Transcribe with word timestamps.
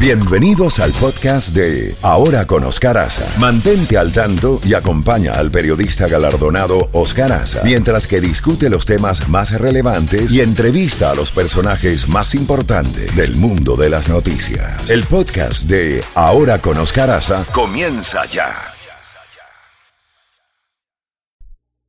Bienvenidos 0.00 0.78
al 0.78 0.92
podcast 0.92 1.56
de 1.56 1.96
Ahora 2.02 2.46
con 2.46 2.62
Oscar 2.62 2.96
Aza. 2.98 3.26
Mantente 3.36 3.98
al 3.98 4.12
tanto 4.12 4.60
y 4.64 4.74
acompaña 4.74 5.32
al 5.32 5.50
periodista 5.50 6.06
galardonado 6.06 6.88
Oscar 6.92 7.32
Aza 7.32 7.62
mientras 7.64 8.06
que 8.06 8.20
discute 8.20 8.70
los 8.70 8.86
temas 8.86 9.28
más 9.28 9.50
relevantes 9.60 10.32
y 10.32 10.40
entrevista 10.40 11.10
a 11.10 11.16
los 11.16 11.32
personajes 11.32 12.08
más 12.08 12.36
importantes 12.36 13.16
del 13.16 13.34
mundo 13.34 13.74
de 13.74 13.90
las 13.90 14.08
noticias. 14.08 14.88
El 14.88 15.02
podcast 15.02 15.64
de 15.64 16.04
Ahora 16.14 16.60
con 16.60 16.78
Oscar 16.78 17.10
Aza 17.10 17.44
comienza 17.52 18.24
ya. 18.26 18.54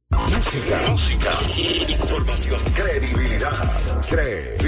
Música, 0.09 0.81
música, 0.89 1.31
información, 1.87 2.59
credibilidad, 2.73 3.51
credibilidad. 4.09 4.58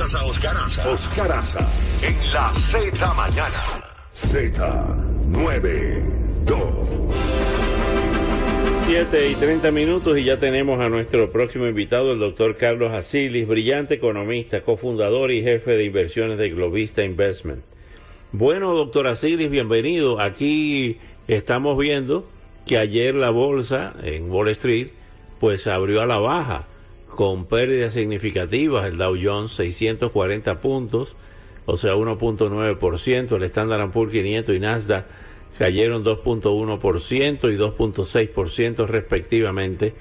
Escuchas 0.00 0.22
a 0.22 0.24
Oscar 0.24 0.56
Aza. 0.56 0.88
Oscar 0.88 1.32
Aza. 1.32 1.68
En 2.02 2.16
la 2.32 2.48
Z 2.48 3.14
Mañana. 3.14 3.84
Z92. 4.14 6.56
7 8.86 9.28
y 9.28 9.34
30 9.34 9.70
minutos 9.70 10.18
y 10.18 10.24
ya 10.24 10.38
tenemos 10.38 10.80
a 10.80 10.88
nuestro 10.88 11.30
próximo 11.30 11.66
invitado, 11.66 12.12
el 12.12 12.18
doctor 12.18 12.56
Carlos 12.56 12.92
Asilis, 12.92 13.46
brillante 13.46 13.92
economista, 13.92 14.62
cofundador 14.62 15.32
y 15.32 15.42
jefe 15.42 15.76
de 15.76 15.84
inversiones 15.84 16.38
de 16.38 16.48
Globista 16.48 17.04
Investment. 17.04 17.62
Bueno, 18.32 18.74
doctor 18.74 19.06
Asilis, 19.06 19.50
bienvenido. 19.50 20.18
Aquí 20.18 20.96
estamos 21.28 21.76
viendo 21.76 22.26
que 22.64 22.78
ayer 22.78 23.14
la 23.14 23.28
bolsa 23.28 23.92
en 24.02 24.30
Wall 24.30 24.48
Street 24.48 24.88
pues 25.40 25.66
abrió 25.66 26.00
a 26.00 26.06
la 26.06 26.18
baja 26.18 26.66
con 27.20 27.44
pérdidas 27.44 27.92
significativas, 27.92 28.86
el 28.86 28.96
Dow 28.96 29.14
Jones 29.22 29.50
640 29.50 30.62
puntos, 30.62 31.16
o 31.66 31.76
sea 31.76 31.94
1.9%, 31.94 33.36
el 33.36 33.42
Standard 33.42 33.90
Poor's 33.90 34.10
500 34.10 34.56
y 34.56 34.58
Nasdaq 34.58 35.04
cayeron 35.58 36.02
2.1% 36.02 37.52
y 37.52 37.58
2.6% 37.58 38.86
respectivamente. 38.86 39.92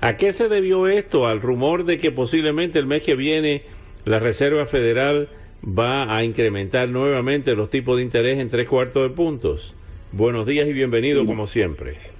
¿A 0.00 0.16
qué 0.16 0.32
se 0.32 0.48
debió 0.48 0.86
esto? 0.86 1.26
Al 1.26 1.40
rumor 1.40 1.86
de 1.86 1.98
que 1.98 2.12
posiblemente 2.12 2.78
el 2.78 2.86
mes 2.86 3.02
que 3.02 3.16
viene 3.16 3.64
la 4.04 4.20
Reserva 4.20 4.64
Federal 4.66 5.30
va 5.66 6.14
a 6.14 6.22
incrementar 6.22 6.88
nuevamente 6.88 7.56
los 7.56 7.68
tipos 7.68 7.96
de 7.96 8.04
interés 8.04 8.38
en 8.38 8.48
tres 8.48 8.68
cuartos 8.68 9.02
de 9.02 9.16
puntos. 9.16 9.74
Buenos 10.12 10.46
días 10.46 10.68
y 10.68 10.72
bienvenido 10.72 11.26
como 11.26 11.48
siempre. 11.48 12.13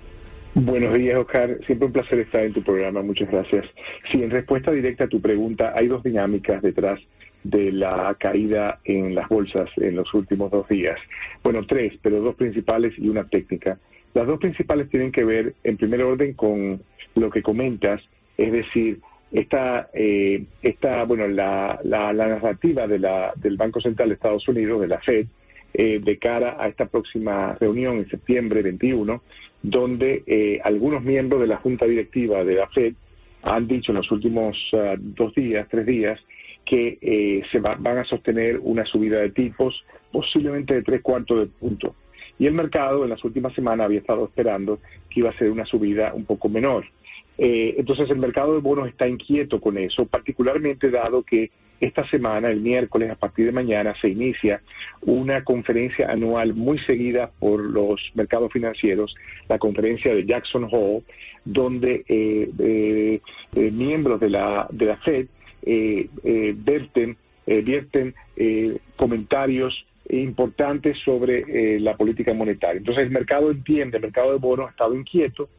Buenos 0.54 0.94
días, 0.94 1.18
Oscar. 1.18 1.58
Siempre 1.66 1.86
un 1.86 1.92
placer 1.92 2.20
estar 2.20 2.44
en 2.44 2.52
tu 2.52 2.62
programa. 2.62 3.02
Muchas 3.02 3.28
gracias. 3.28 3.66
Sí, 4.12 4.22
en 4.22 4.30
respuesta 4.30 4.70
directa 4.70 5.04
a 5.04 5.08
tu 5.08 5.20
pregunta, 5.20 5.72
hay 5.74 5.88
dos 5.88 6.04
dinámicas 6.04 6.62
detrás 6.62 7.00
de 7.42 7.72
la 7.72 8.16
caída 8.20 8.78
en 8.84 9.16
las 9.16 9.28
bolsas 9.28 9.68
en 9.76 9.96
los 9.96 10.14
últimos 10.14 10.52
dos 10.52 10.68
días. 10.68 10.96
Bueno, 11.42 11.66
tres, 11.66 11.94
pero 12.00 12.20
dos 12.20 12.36
principales 12.36 12.92
y 12.96 13.08
una 13.08 13.24
técnica. 13.24 13.78
Las 14.14 14.28
dos 14.28 14.38
principales 14.38 14.88
tienen 14.88 15.10
que 15.10 15.24
ver, 15.24 15.54
en 15.64 15.76
primer 15.76 16.02
orden, 16.02 16.34
con 16.34 16.80
lo 17.16 17.30
que 17.30 17.42
comentas, 17.42 18.00
es 18.38 18.52
decir, 18.52 19.00
esta, 19.32 19.90
eh, 19.92 20.44
esta 20.62 21.02
bueno, 21.02 21.26
la, 21.26 21.80
la, 21.82 22.12
narrativa 22.12 22.86
de 22.86 23.00
la, 23.00 23.32
del 23.34 23.56
Banco 23.56 23.80
Central 23.80 24.08
de 24.08 24.14
Estados 24.14 24.46
Unidos, 24.46 24.80
de 24.80 24.86
la 24.86 25.00
Fed, 25.00 25.26
eh, 25.74 26.00
de 26.02 26.18
cara 26.18 26.56
a 26.58 26.68
esta 26.68 26.86
próxima 26.86 27.56
reunión 27.60 27.96
en 27.96 28.08
septiembre 28.08 28.62
21, 28.62 29.22
donde 29.62 30.22
eh, 30.26 30.60
algunos 30.62 31.02
miembros 31.02 31.40
de 31.40 31.48
la 31.48 31.56
Junta 31.56 31.84
Directiva 31.84 32.44
de 32.44 32.54
la 32.54 32.68
FED 32.68 32.94
han 33.42 33.66
dicho 33.66 33.92
en 33.92 33.96
los 33.96 34.10
últimos 34.10 34.56
ah, 34.72 34.94
dos 34.98 35.34
días, 35.34 35.66
tres 35.68 35.84
días, 35.84 36.20
que 36.64 36.98
eh, 37.00 37.42
se 37.52 37.60
van 37.60 37.98
a 37.98 38.04
sostener 38.04 38.58
una 38.62 38.86
subida 38.86 39.18
de 39.18 39.30
tipos 39.30 39.84
posiblemente 40.10 40.74
de 40.74 40.82
tres 40.82 41.02
cuartos 41.02 41.40
de 41.40 41.46
punto. 41.46 41.94
Y 42.38 42.46
el 42.46 42.54
mercado 42.54 43.04
en 43.04 43.10
las 43.10 43.22
últimas 43.24 43.52
semanas 43.54 43.84
había 43.84 43.98
estado 43.98 44.24
esperando 44.24 44.78
que 45.10 45.20
iba 45.20 45.30
a 45.30 45.38
ser 45.38 45.50
una 45.50 45.66
subida 45.66 46.14
un 46.14 46.24
poco 46.24 46.48
menor. 46.48 46.86
Eh, 47.36 47.74
entonces 47.78 48.08
el 48.10 48.18
mercado 48.18 48.54
de 48.54 48.60
bonos 48.60 48.88
está 48.88 49.08
inquieto 49.08 49.60
con 49.60 49.76
eso, 49.76 50.06
particularmente 50.06 50.90
dado 50.90 51.22
que 51.22 51.50
esta 51.84 52.08
semana, 52.08 52.48
el 52.48 52.60
miércoles, 52.60 53.10
a 53.10 53.14
partir 53.14 53.46
de 53.46 53.52
mañana, 53.52 53.94
se 54.00 54.08
inicia 54.08 54.62
una 55.02 55.44
conferencia 55.44 56.10
anual 56.10 56.54
muy 56.54 56.78
seguida 56.80 57.30
por 57.38 57.60
los 57.60 58.00
mercados 58.14 58.52
financieros, 58.52 59.14
la 59.48 59.58
conferencia 59.58 60.14
de 60.14 60.24
Jackson 60.24 60.66
Hole, 60.70 61.02
donde 61.44 62.04
eh, 62.08 62.50
eh, 62.58 63.20
eh 63.54 63.70
miembros 63.70 64.18
de 64.20 64.30
la, 64.30 64.66
de 64.70 64.86
la 64.86 64.96
FED 64.96 65.26
eh, 65.62 66.08
verten, 66.56 67.16
vierten 67.46 68.14
comentarios 68.96 69.84
importantes 70.08 70.96
sobre 71.04 71.78
la 71.78 71.96
política 71.96 72.32
monetaria. 72.32 72.78
Entonces 72.78 73.04
el 73.04 73.10
mercado 73.10 73.50
entiende, 73.50 73.98
el 73.98 74.02
mercado 74.02 74.32
de 74.32 74.38
bonos 74.38 74.68
ha 74.68 74.70
estado 74.70 74.94
inquieto, 74.94 75.50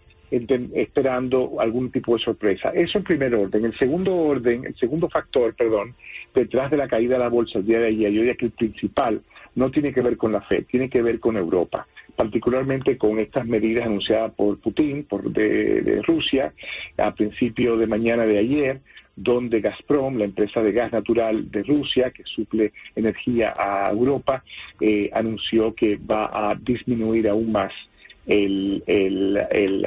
esperando 0.74 1.60
algún 1.60 1.92
tipo 1.92 2.18
de 2.18 2.24
sorpresa. 2.24 2.70
Eso 2.70 2.98
en 2.98 3.04
primer 3.04 3.34
orden. 3.36 3.66
El 3.66 3.78
segundo 3.78 4.16
orden, 4.16 4.66
el 4.66 4.76
segundo 4.76 5.10
factor, 5.10 5.54
perdón, 5.56 5.96
detrás 6.34 6.70
de 6.72 6.78
la 6.78 6.88
caída 6.88 7.14
de 7.14 7.24
la 7.24 7.30
bolsa 7.30 7.60
el 7.60 7.66
día 7.66 7.80
de 7.80 7.88
ayer, 7.88 8.12
yo 8.12 8.22
diría 8.22 8.36
que 8.36 8.46
el 8.46 8.52
principal 8.52 9.22
no 9.56 9.72
tiene 9.72 9.94
que 9.94 10.02
ver 10.02 10.18
con 10.18 10.32
la 10.32 10.42
Fed, 10.42 10.66
tiene 10.66 10.90
que 10.90 11.02
ver 11.02 11.20
con 11.20 11.38
Europa, 11.38 11.88
particularmente 12.16 12.98
con 12.98 13.20
estas 13.20 13.46
medidas 13.48 13.86
anunciadas 13.86 14.32
por 14.34 14.60
Putin, 14.60 15.04
por 15.04 15.32
de, 15.32 16.02
Rusia, 16.06 16.54
a 16.98 17.14
principio 17.14 17.78
de 17.78 17.88
mañana 17.88 18.26
de 18.26 18.38
ayer, 18.38 18.82
donde 19.16 19.62
Gazprom, 19.62 20.18
la 20.18 20.26
empresa 20.26 20.62
de 20.62 20.74
gas 20.74 20.92
natural 20.92 21.50
de 21.50 21.64
Rusia, 21.64 22.12
que 22.12 22.24
suple 22.26 22.74
energía 22.98 23.56
a 23.58 23.90
Europa, 23.90 24.44
eh, 24.82 25.10
anunció 25.14 25.74
que 25.74 25.96
va 25.96 26.26
a 26.34 26.56
disminuir 26.56 27.30
aún 27.30 27.54
más 27.54 27.72
el, 28.28 28.84
el, 28.88 29.38
el, 29.52 29.86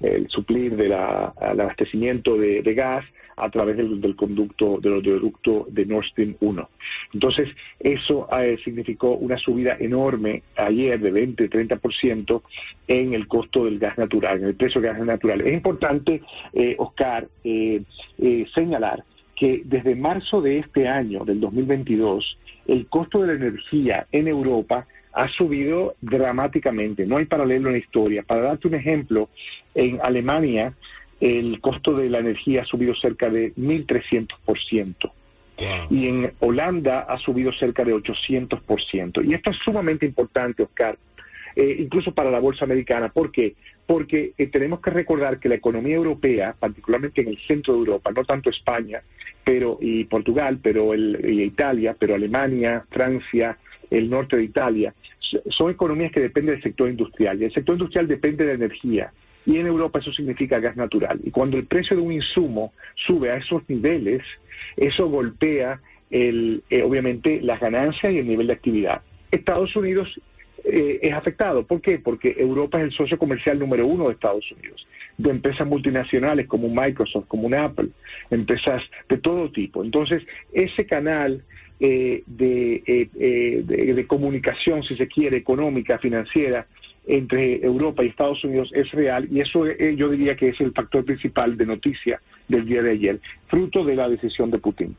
el 0.00 0.28
suplir 0.28 0.76
del 0.76 0.92
abastecimiento 0.92 2.36
de, 2.36 2.62
gas 2.74 3.04
a 3.36 3.50
través 3.50 3.76
del, 3.76 4.16
conducto, 4.16 4.78
del 4.80 4.94
oleoducto 4.94 5.66
de 5.70 5.86
Nord 5.86 6.06
Stream 6.06 6.36
1. 6.40 6.68
Entonces, 7.14 7.48
eso 7.78 8.28
eh, 8.36 8.58
significó 8.64 9.12
una 9.12 9.38
subida 9.38 9.76
enorme 9.78 10.42
ayer 10.56 10.98
de 10.98 11.12
20-30% 11.12 12.42
en 12.88 13.14
el 13.14 13.28
costo 13.28 13.64
del 13.64 13.78
gas 13.78 13.96
natural, 13.96 14.38
en 14.38 14.46
el 14.46 14.54
precio 14.54 14.80
del 14.80 14.92
gas 14.92 15.04
natural. 15.04 15.40
Es 15.42 15.54
importante, 15.54 16.22
eh, 16.52 16.74
Oscar, 16.78 17.28
eh, 17.44 17.82
señalar 18.54 19.04
que 19.36 19.62
desde 19.64 19.94
marzo 19.94 20.40
de 20.40 20.58
este 20.58 20.88
año, 20.88 21.24
del 21.24 21.40
2022, 21.40 22.38
el 22.66 22.86
costo 22.86 23.20
de 23.20 23.28
la 23.28 23.46
energía 23.46 24.06
en 24.10 24.26
Europa 24.26 24.86
ha 25.12 25.28
subido 25.28 25.94
dramáticamente, 26.00 27.06
no 27.06 27.16
hay 27.16 27.24
paralelo 27.24 27.68
en 27.68 27.74
la 27.74 27.78
historia. 27.78 28.22
Para 28.22 28.42
darte 28.42 28.68
un 28.68 28.74
ejemplo, 28.74 29.28
en 29.74 29.98
Alemania 30.02 30.74
el 31.20 31.60
costo 31.60 31.96
de 31.96 32.08
la 32.08 32.18
energía 32.18 32.62
ha 32.62 32.64
subido 32.64 32.94
cerca 32.94 33.28
de 33.28 33.52
1.300%. 33.54 35.12
Y 35.90 36.06
en 36.06 36.32
Holanda 36.38 37.00
ha 37.00 37.18
subido 37.18 37.52
cerca 37.52 37.84
de 37.84 37.92
800%. 37.92 39.24
Y 39.24 39.34
esto 39.34 39.50
es 39.50 39.56
sumamente 39.56 40.06
importante, 40.06 40.62
Oscar, 40.62 40.96
eh, 41.56 41.76
incluso 41.80 42.12
para 42.12 42.30
la 42.30 42.38
bolsa 42.38 42.64
americana. 42.64 43.08
¿Por 43.08 43.32
qué? 43.32 43.56
Porque 43.84 44.34
eh, 44.38 44.46
tenemos 44.46 44.80
que 44.80 44.90
recordar 44.90 45.40
que 45.40 45.48
la 45.48 45.56
economía 45.56 45.96
europea, 45.96 46.54
particularmente 46.56 47.22
en 47.22 47.28
el 47.28 47.38
centro 47.48 47.72
de 47.74 47.80
Europa, 47.80 48.12
no 48.12 48.24
tanto 48.24 48.50
España 48.50 49.02
pero 49.48 49.78
y 49.80 50.04
Portugal, 50.04 50.58
pero 50.62 50.92
el, 50.92 51.24
y 51.24 51.42
Italia, 51.42 51.96
pero 51.98 52.14
Alemania, 52.14 52.84
Francia, 52.90 53.56
el 53.90 54.10
norte 54.10 54.36
de 54.36 54.44
Italia, 54.44 54.94
son 55.50 55.70
economías 55.70 56.12
que 56.12 56.20
dependen 56.20 56.54
del 56.54 56.62
sector 56.62 56.88
industrial 56.88 57.40
y 57.40 57.44
el 57.44 57.52
sector 57.52 57.74
industrial 57.74 58.08
depende 58.08 58.46
de 58.46 58.54
energía 58.54 59.12
y 59.44 59.58
en 59.58 59.66
Europa 59.66 59.98
eso 59.98 60.12
significa 60.12 60.58
gas 60.58 60.76
natural 60.76 61.20
y 61.22 61.30
cuando 61.30 61.56
el 61.56 61.66
precio 61.66 61.96
de 61.96 62.02
un 62.02 62.12
insumo 62.12 62.72
sube 62.94 63.30
a 63.30 63.36
esos 63.36 63.62
niveles 63.68 64.22
eso 64.76 65.08
golpea 65.08 65.80
el, 66.10 66.62
eh, 66.70 66.82
obviamente 66.82 67.40
las 67.42 67.60
ganancias 67.60 68.12
y 68.12 68.18
el 68.18 68.28
nivel 68.28 68.46
de 68.46 68.52
actividad. 68.54 69.02
Estados 69.30 69.74
Unidos 69.76 70.20
eh, 70.64 71.00
es 71.02 71.12
afectado. 71.12 71.66
¿Por 71.66 71.80
qué? 71.80 71.98
Porque 71.98 72.34
Europa 72.38 72.78
es 72.78 72.84
el 72.84 72.92
socio 72.92 73.18
comercial 73.18 73.58
número 73.58 73.86
uno 73.86 74.06
de 74.06 74.14
Estados 74.14 74.50
Unidos, 74.52 74.86
de 75.16 75.30
empresas 75.30 75.66
multinacionales 75.66 76.46
como 76.46 76.68
Microsoft, 76.68 77.26
como 77.26 77.46
un 77.46 77.54
Apple, 77.54 77.88
empresas 78.30 78.82
de 79.08 79.18
todo 79.18 79.50
tipo. 79.50 79.84
Entonces, 79.84 80.22
ese 80.52 80.86
canal 80.86 81.42
eh, 81.80 82.24
eh, 82.38 83.08
eh, 83.18 83.62
de, 83.64 83.94
de, 83.94 84.06
comunicación, 84.06 84.82
si 84.82 84.96
se 84.96 85.06
quiere, 85.06 85.36
económica, 85.36 85.98
financiera, 85.98 86.66
entre 87.06 87.64
Europa 87.64 88.04
y 88.04 88.08
Estados 88.08 88.44
Unidos 88.44 88.70
es 88.74 88.90
real 88.90 89.26
y 89.30 89.40
eso 89.40 89.64
yo 89.66 90.10
diría 90.10 90.36
que 90.36 90.50
es 90.50 90.60
el 90.60 90.72
factor 90.72 91.06
principal 91.06 91.56
de 91.56 91.64
noticia 91.64 92.20
del 92.48 92.66
día 92.66 92.82
de 92.82 92.90
ayer, 92.90 93.20
fruto 93.46 93.82
de 93.82 93.96
la 93.96 94.08
decisión 94.10 94.50
de 94.50 94.58
Putin. 94.58 94.94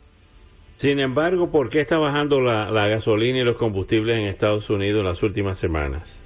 Sin 0.78 1.00
embargo, 1.00 1.52
¿por 1.52 1.70
qué 1.70 1.82
está 1.82 1.98
bajando 1.98 2.42
la, 2.42 2.72
la 2.72 2.88
gasolina 2.88 3.40
y 3.40 3.44
los 3.44 3.58
combustibles 3.58 4.18
en 4.18 4.26
Estados 4.26 4.70
Unidos 4.72 5.02
en 5.02 5.06
las 5.06 5.22
últimas 5.22 5.60
semanas? 5.60 6.18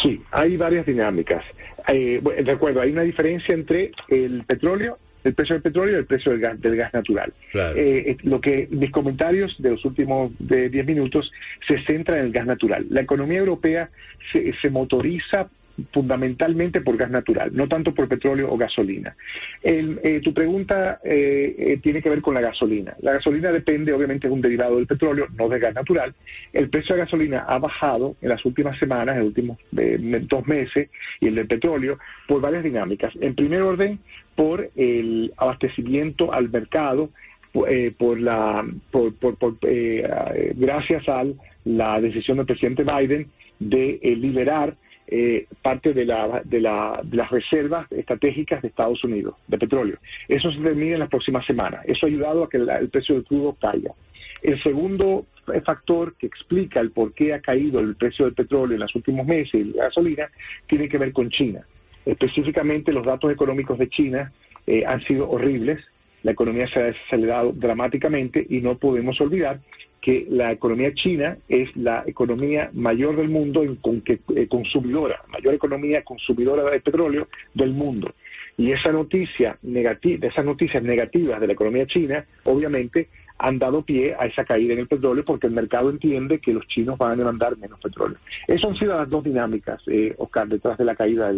Sí, 0.00 0.20
hay 0.30 0.56
varias 0.56 0.86
dinámicas. 0.86 1.44
Eh, 1.88 2.20
recuerdo, 2.44 2.80
hay 2.80 2.90
una 2.90 3.02
diferencia 3.02 3.54
entre 3.54 3.92
el 4.08 4.44
petróleo 4.44 4.98
el 5.26 5.34
precio 5.34 5.54
del 5.54 5.62
petróleo 5.62 5.94
y 5.94 5.98
el 5.98 6.06
precio 6.06 6.32
del 6.32 6.40
gas, 6.40 6.60
del 6.60 6.76
gas 6.76 6.94
natural. 6.94 7.32
Eh, 7.54 8.16
lo 8.22 8.40
que 8.40 8.68
mis 8.70 8.90
comentarios 8.90 9.54
de 9.58 9.70
los 9.70 9.84
últimos 9.84 10.32
de 10.38 10.70
10 10.70 10.86
minutos 10.86 11.32
se 11.66 11.82
centran 11.84 12.18
en 12.18 12.26
el 12.26 12.32
gas 12.32 12.46
natural. 12.46 12.86
La 12.90 13.00
economía 13.00 13.38
europea 13.38 13.90
se, 14.32 14.52
se 14.60 14.70
motoriza 14.70 15.48
fundamentalmente 15.92 16.80
por 16.80 16.96
gas 16.96 17.10
natural, 17.10 17.50
no 17.52 17.68
tanto 17.68 17.92
por 17.94 18.08
petróleo 18.08 18.50
o 18.50 18.56
gasolina. 18.56 19.14
Eh, 19.62 20.20
tu 20.22 20.32
pregunta 20.32 21.00
eh, 21.04 21.54
eh, 21.58 21.78
tiene 21.82 22.00
que 22.00 22.08
ver 22.08 22.22
con 22.22 22.34
la 22.34 22.40
gasolina. 22.40 22.94
La 23.00 23.14
gasolina 23.14 23.52
depende, 23.52 23.92
obviamente, 23.92 24.28
de 24.28 24.34
un 24.34 24.40
derivado 24.40 24.76
del 24.76 24.86
petróleo, 24.86 25.26
no 25.36 25.48
del 25.48 25.60
gas 25.60 25.74
natural. 25.74 26.14
El 26.52 26.68
precio 26.70 26.94
de 26.94 27.02
gasolina 27.02 27.44
ha 27.46 27.58
bajado 27.58 28.16
en 28.22 28.30
las 28.30 28.44
últimas 28.44 28.78
semanas, 28.78 29.16
en 29.16 29.20
los 29.20 29.28
últimos 29.28 29.58
dos 29.70 30.46
meses, 30.46 30.88
y 31.20 31.28
el 31.28 31.34
del 31.34 31.46
petróleo, 31.46 31.98
por 32.26 32.40
varias 32.40 32.64
dinámicas. 32.64 33.12
En 33.20 33.34
primer 33.34 33.62
orden, 33.62 33.98
por 34.36 34.70
el 34.76 35.32
abastecimiento 35.36 36.32
al 36.32 36.50
mercado, 36.50 37.10
por 37.52 38.20
la, 38.20 38.64
por, 38.90 39.14
gracias 40.54 41.08
a 41.08 41.24
la 41.64 42.00
decisión 42.00 42.36
del 42.36 42.46
presidente 42.46 42.84
Biden 42.84 43.28
de 43.58 43.98
liberar 44.20 44.76
eh, 45.08 45.46
parte 45.62 45.92
de, 45.92 46.04
la, 46.04 46.42
de, 46.44 46.60
la, 46.60 47.00
de, 47.04 47.16
las 47.16 47.30
reservas 47.30 47.90
estratégicas 47.92 48.60
de 48.60 48.68
Estados 48.68 49.04
Unidos 49.04 49.36
de 49.46 49.56
petróleo. 49.56 49.98
Eso 50.26 50.50
se 50.50 50.58
termina 50.58 50.94
en 50.94 50.98
las 50.98 51.08
próximas 51.08 51.46
semanas. 51.46 51.82
Eso 51.86 52.06
ha 52.06 52.08
ayudado 52.08 52.42
a 52.42 52.48
que 52.48 52.56
el 52.56 52.90
precio 52.90 53.14
del 53.14 53.24
crudo 53.24 53.56
caiga. 53.60 53.92
El 54.42 54.60
segundo 54.62 55.26
factor 55.64 56.14
que 56.16 56.26
explica 56.26 56.80
el 56.80 56.90
por 56.90 57.12
qué 57.14 57.34
ha 57.34 57.40
caído 57.40 57.78
el 57.78 57.94
precio 57.94 58.24
del 58.24 58.34
petróleo 58.34 58.74
en 58.74 58.80
los 58.80 58.94
últimos 58.96 59.24
meses 59.24 59.54
y 59.54 59.64
la 59.64 59.84
gasolina 59.84 60.28
tiene 60.66 60.88
que 60.88 60.98
ver 60.98 61.12
con 61.12 61.30
China. 61.30 61.64
Específicamente 62.06 62.92
los 62.92 63.04
datos 63.04 63.32
económicos 63.32 63.78
de 63.78 63.88
China 63.88 64.32
eh, 64.66 64.84
han 64.86 65.02
sido 65.04 65.28
horribles. 65.28 65.84
La 66.22 66.32
economía 66.32 66.68
se 66.68 66.80
ha 66.80 66.88
acelerado 66.88 67.52
dramáticamente 67.52 68.46
y 68.48 68.60
no 68.60 68.78
podemos 68.78 69.20
olvidar 69.20 69.60
que 70.00 70.24
la 70.30 70.52
economía 70.52 70.94
china 70.94 71.36
es 71.48 71.74
la 71.76 72.04
economía 72.06 72.70
mayor 72.74 73.16
del 73.16 73.28
mundo 73.28 73.64
en 73.64 73.74
con 73.74 74.00
que, 74.02 74.20
eh, 74.36 74.46
consumidora, 74.46 75.20
mayor 75.28 75.54
economía 75.54 76.04
consumidora 76.04 76.62
de 76.70 76.80
petróleo 76.80 77.26
del 77.54 77.72
mundo. 77.72 78.14
Y 78.56 78.70
esa 78.70 78.92
noticia 78.92 79.58
negativa, 79.62 80.28
esas 80.28 80.44
noticias 80.44 80.82
negativas 80.82 81.40
de 81.40 81.48
la 81.48 81.52
economía 81.54 81.86
china, 81.86 82.24
obviamente, 82.44 83.08
han 83.38 83.58
dado 83.58 83.82
pie 83.82 84.14
a 84.18 84.26
esa 84.26 84.44
caída 84.44 84.74
en 84.74 84.78
el 84.78 84.86
petróleo 84.86 85.24
porque 85.24 85.48
el 85.48 85.52
mercado 85.52 85.90
entiende 85.90 86.38
que 86.38 86.52
los 86.52 86.66
chinos 86.68 86.96
van 86.96 87.10
a 87.10 87.16
demandar 87.16 87.56
menos 87.58 87.80
petróleo. 87.80 88.16
Esas 88.46 88.70
han 88.70 88.76
sido 88.76 88.96
las 88.96 89.10
dos 89.10 89.24
dinámicas, 89.24 89.82
eh, 89.88 90.14
Oscar, 90.18 90.48
detrás 90.48 90.78
de 90.78 90.84
la 90.84 90.94
caída 90.94 91.32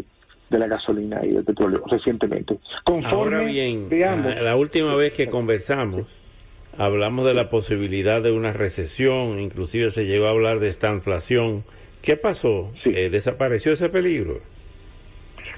de 0.51 0.59
la 0.59 0.67
gasolina 0.67 1.21
y 1.25 1.31
del 1.33 1.45
petróleo 1.45 1.83
recientemente. 1.91 2.59
Conforme 2.85 3.37
Ahora 3.37 3.41
bien, 3.45 3.89
la 3.91 4.57
última 4.57 4.95
vez 4.95 5.13
que 5.13 5.29
conversamos, 5.29 6.07
hablamos 6.77 7.27
de 7.27 7.35
la 7.35 7.51
posibilidad 7.51 8.23
de 8.23 8.33
una 8.33 8.53
recesión, 8.53 9.39
inclusive 9.41 9.91
se 9.91 10.07
llegó 10.07 10.27
a 10.27 10.31
hablar 10.31 10.61
de 10.61 10.69
esta 10.69 10.93
inflación. 10.93 11.65
¿Qué 12.03 12.17
pasó? 12.17 12.73
Eh, 12.85 13.11
¿Desapareció 13.11 13.73
ese 13.73 13.89
peligro? 13.89 14.41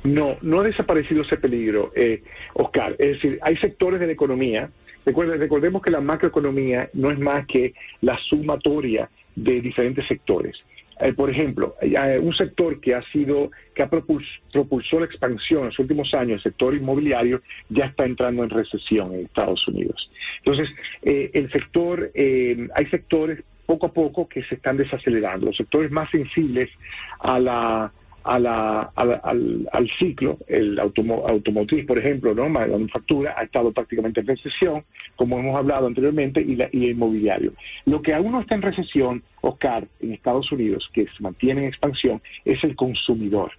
No, 0.03 0.37
no 0.41 0.61
ha 0.61 0.65
desaparecido 0.65 1.23
ese 1.23 1.37
peligro, 1.37 1.93
eh, 1.95 2.23
Oscar. 2.55 2.97
Es 2.99 3.13
decir, 3.13 3.39
hay 3.43 3.57
sectores 3.59 4.01
de 4.01 4.07
la 4.07 4.13
economía, 4.13 4.71
recordemos 5.05 5.83
que 5.83 5.91
la 5.91 6.01
macroeconomía 6.01 6.89
no 6.95 7.11
es 7.11 7.19
más 7.19 7.47
que 7.47 7.75
la 8.01 8.19
sumatoria 8.29 9.11
de 9.37 9.61
diferentes 9.61 10.07
sectores. 10.07 10.57
Eh, 11.00 11.12
por 11.14 11.31
ejemplo, 11.31 11.76
un 12.20 12.35
sector 12.35 12.81
que 12.81 12.94
ha 12.94 13.02
sido, 13.11 13.50
que 13.75 13.82
ha 13.82 13.88
propulsó 13.88 14.99
la 14.99 15.06
expansión 15.06 15.62
en 15.62 15.67
los 15.67 15.79
últimos 15.79 16.12
años, 16.14 16.37
el 16.37 16.43
sector 16.43 16.75
inmobiliario, 16.75 17.43
ya 17.69 17.87
está 17.87 18.05
entrando 18.05 18.44
en 18.44 18.50
recesión 18.50 19.14
en 19.14 19.25
Estados 19.25 19.67
Unidos. 19.67 20.11
Entonces, 20.38 20.69
eh, 21.02 21.31
el 21.32 21.50
sector, 21.50 22.11
eh, 22.14 22.69
hay 22.75 22.87
sectores 22.87 23.43
poco 23.67 23.87
a 23.87 23.93
poco 23.93 24.29
que 24.29 24.43
se 24.43 24.56
están 24.56 24.76
desacelerando. 24.76 25.47
Los 25.47 25.56
sectores 25.56 25.91
más 25.91 26.11
sensibles 26.11 26.69
a 27.20 27.38
la 27.38 27.93
a 28.25 28.39
la, 28.39 28.91
al, 28.95 29.69
al, 29.73 29.91
ciclo, 29.99 30.39
el 30.47 30.79
automotriz, 30.79 31.87
por 31.87 31.99
ejemplo, 31.99 32.35
¿no? 32.35 32.49
manufactura 32.49 33.35
ha 33.37 33.45
estado 33.45 33.73
prácticamente 33.73 34.21
en 34.21 34.27
recesión, 34.27 34.85
como 35.17 35.39
hemos 35.39 35.57
hablado 35.57 35.87
anteriormente, 35.87 36.41
y, 36.41 36.57
la, 36.57 36.69
y 36.73 36.85
el 36.85 36.91
inmobiliario. 36.93 37.53
Lo 37.87 38.03
que 38.03 38.15
aún 38.15 38.33
no 38.33 38.41
está 38.41 38.55
en 38.55 38.63
recesión, 38.63 39.23
Oscar, 39.41 39.87
en 40.01 40.13
Estados 40.13 40.53
Unidos, 40.53 40.91
que 40.93 41.05
se 41.05 41.23
mantiene 41.23 41.63
en 41.63 41.69
expansión, 41.69 42.21
es 42.45 42.63
el 42.65 42.77
consumidor. 42.77 43.53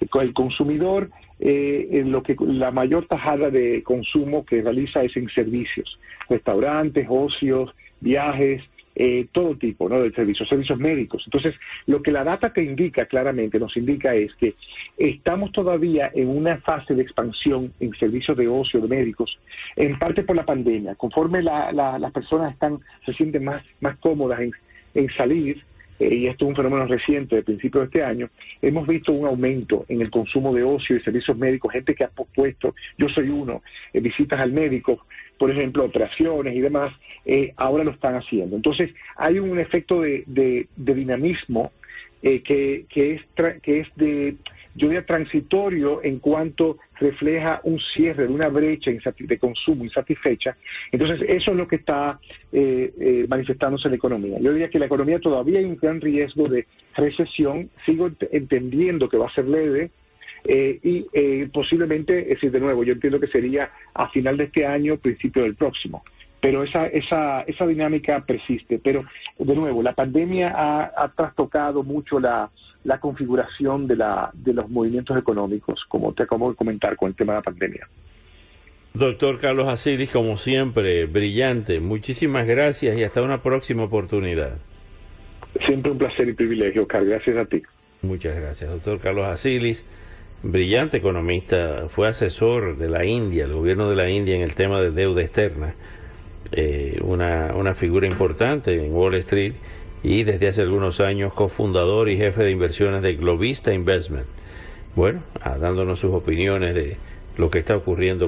El 0.00 0.32
consumidor, 0.32 1.10
eh, 1.40 2.02
lo 2.06 2.22
que 2.22 2.36
la 2.40 2.70
mayor 2.70 3.06
tajada 3.06 3.50
de 3.50 3.82
consumo 3.82 4.44
que 4.44 4.62
realiza 4.62 5.02
es 5.02 5.16
en 5.16 5.28
servicios, 5.30 5.98
restaurantes, 6.28 7.06
ocios, 7.08 7.74
viajes, 8.00 8.62
eh, 8.98 9.26
todo 9.30 9.54
tipo 9.56 9.90
¿no? 9.90 10.00
de 10.00 10.10
servicios, 10.12 10.48
servicios 10.48 10.78
médicos. 10.78 11.22
Entonces, 11.26 11.54
lo 11.84 12.02
que 12.02 12.10
la 12.10 12.24
data 12.24 12.50
te 12.50 12.64
indica 12.64 13.04
claramente, 13.04 13.58
nos 13.58 13.76
indica 13.76 14.14
es 14.14 14.34
que 14.36 14.54
estamos 14.96 15.52
todavía 15.52 16.10
en 16.14 16.28
una 16.28 16.56
fase 16.56 16.94
de 16.94 17.02
expansión 17.02 17.74
en 17.78 17.92
servicios 17.92 18.38
de 18.38 18.48
ocio 18.48 18.80
de 18.80 18.88
médicos, 18.88 19.38
en 19.76 19.98
parte 19.98 20.22
por 20.22 20.34
la 20.34 20.46
pandemia. 20.46 20.94
Conforme 20.94 21.42
las 21.42 22.12
personas 22.12 22.54
están 22.54 22.80
se 23.04 23.12
sienten 23.12 23.44
más, 23.44 23.62
más 23.80 23.96
cómodas 23.98 24.40
en, 24.40 24.52
en 24.94 25.08
salir, 25.10 25.62
eh, 25.98 26.14
y 26.14 26.26
esto 26.26 26.44
es 26.44 26.50
un 26.50 26.56
fenómeno 26.56 26.86
reciente 26.86 27.36
de 27.36 27.42
principios 27.42 27.82
de 27.82 27.86
este 27.86 28.04
año, 28.04 28.30
hemos 28.62 28.86
visto 28.86 29.12
un 29.12 29.26
aumento 29.26 29.84
en 29.88 30.00
el 30.00 30.10
consumo 30.10 30.54
de 30.54 30.62
ocio 30.62 30.96
y 30.96 31.00
servicios 31.00 31.36
médicos, 31.36 31.72
gente 31.72 31.94
que 31.94 32.04
ha 32.04 32.08
pospuesto, 32.08 32.74
yo 32.98 33.08
soy 33.08 33.30
uno, 33.30 33.62
eh, 33.92 34.00
visitas 34.00 34.40
al 34.40 34.52
médico, 34.52 35.06
por 35.38 35.50
ejemplo, 35.50 35.84
operaciones 35.84 36.54
y 36.54 36.60
demás, 36.60 36.94
eh, 37.24 37.52
ahora 37.56 37.84
lo 37.84 37.90
están 37.90 38.14
haciendo. 38.14 38.56
Entonces, 38.56 38.94
hay 39.16 39.38
un 39.38 39.58
efecto 39.58 40.00
de, 40.00 40.24
de, 40.26 40.66
dinamismo 40.76 41.72
que, 42.22 42.86
que, 42.88 43.12
es 43.12 43.22
que 43.62 43.80
es 43.80 43.88
de 43.94 44.36
yo 44.76 44.88
diría 44.88 45.04
transitorio 45.04 46.00
en 46.04 46.18
cuanto 46.18 46.78
refleja 47.00 47.60
un 47.64 47.80
cierre 47.94 48.26
de 48.26 48.32
una 48.32 48.48
brecha 48.48 48.90
de 49.18 49.38
consumo 49.38 49.84
insatisfecha. 49.84 50.56
Entonces, 50.92 51.20
eso 51.28 51.50
es 51.50 51.56
lo 51.56 51.66
que 51.66 51.76
está 51.76 52.20
eh, 52.52 52.92
eh, 53.00 53.26
manifestándose 53.28 53.88
en 53.88 53.92
la 53.92 53.96
economía. 53.96 54.38
Yo 54.38 54.52
diría 54.52 54.70
que 54.70 54.78
la 54.78 54.86
economía 54.86 55.18
todavía 55.18 55.58
hay 55.58 55.64
un 55.64 55.76
gran 55.76 56.00
riesgo 56.00 56.48
de 56.48 56.66
recesión, 56.94 57.70
sigo 57.84 58.10
entendiendo 58.30 59.08
que 59.08 59.16
va 59.16 59.26
a 59.26 59.34
ser 59.34 59.46
leve, 59.48 59.90
eh, 60.44 60.78
y 60.82 61.46
posiblemente, 61.46 62.20
es 62.20 62.28
decir, 62.28 62.52
de 62.52 62.60
nuevo, 62.60 62.84
yo 62.84 62.92
entiendo 62.92 63.18
que 63.18 63.26
sería 63.26 63.70
a 63.94 64.08
final 64.10 64.36
de 64.36 64.44
este 64.44 64.64
año, 64.64 64.96
principio 64.96 65.42
del 65.42 65.56
próximo 65.56 66.04
pero 66.40 66.62
esa, 66.62 66.86
esa, 66.86 67.42
esa 67.42 67.66
dinámica 67.66 68.20
persiste. 68.20 68.78
Pero, 68.82 69.04
de 69.38 69.54
nuevo, 69.54 69.82
la 69.82 69.94
pandemia 69.94 70.52
ha, 70.54 71.08
trastocado 71.16 71.82
mucho 71.82 72.20
la, 72.20 72.50
la 72.84 72.98
configuración 73.00 73.86
de, 73.86 73.96
la, 73.96 74.30
de 74.34 74.52
los 74.52 74.68
movimientos 74.68 75.16
económicos, 75.16 75.84
como 75.88 76.12
te 76.12 76.24
acabo 76.24 76.50
de 76.50 76.56
comentar 76.56 76.96
con 76.96 77.08
el 77.08 77.14
tema 77.14 77.32
de 77.34 77.38
la 77.38 77.42
pandemia. 77.42 77.88
Doctor 78.94 79.40
Carlos 79.40 79.68
Asiris, 79.68 80.10
como 80.10 80.38
siempre, 80.38 81.04
brillante. 81.06 81.80
Muchísimas 81.80 82.46
gracias 82.46 82.96
y 82.96 83.04
hasta 83.04 83.22
una 83.22 83.42
próxima 83.42 83.84
oportunidad. 83.84 84.56
Siempre 85.66 85.92
un 85.92 85.98
placer 85.98 86.28
y 86.28 86.32
privilegio, 86.32 86.82
Oscar. 86.82 87.04
Gracias 87.04 87.36
a 87.36 87.44
ti. 87.44 87.62
Muchas 88.02 88.36
gracias, 88.36 88.70
doctor 88.70 89.00
Carlos 89.00 89.26
Asilis. 89.26 89.84
Brillante 90.42 90.98
economista, 90.98 91.88
fue 91.88 92.08
asesor 92.08 92.76
de 92.76 92.88
la 92.88 93.04
India, 93.04 93.44
el 93.44 93.52
gobierno 93.52 93.90
de 93.90 93.96
la 93.96 94.08
India 94.08 94.36
en 94.36 94.42
el 94.42 94.54
tema 94.54 94.80
de 94.80 94.92
deuda 94.92 95.22
externa 95.22 95.74
eh, 96.52 96.98
una, 97.02 97.52
una 97.54 97.74
figura 97.74 98.06
importante 98.06 98.84
en 98.84 98.92
Wall 98.92 99.14
Street 99.16 99.54
y 100.02 100.22
desde 100.22 100.48
hace 100.48 100.62
algunos 100.62 101.00
años 101.00 101.34
cofundador 101.34 102.08
y 102.08 102.16
jefe 102.16 102.44
de 102.44 102.50
inversiones 102.50 103.02
de 103.02 103.14
Globista 103.16 103.74
Investment. 103.74 104.26
Bueno, 104.94 105.20
dándonos 105.60 105.98
sus 105.98 106.14
opiniones 106.14 106.74
de 106.74 106.96
lo 107.36 107.50
que 107.50 107.58
está 107.58 107.76
ocurriendo 107.76 108.24